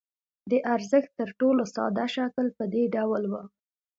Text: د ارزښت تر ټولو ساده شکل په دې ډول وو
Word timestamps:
د 0.49 0.53
ارزښت 0.75 1.11
تر 1.19 1.29
ټولو 1.39 1.63
ساده 1.75 2.05
شکل 2.15 2.47
په 2.57 2.63
دې 2.73 2.83
ډول 2.95 3.23
وو 3.31 3.43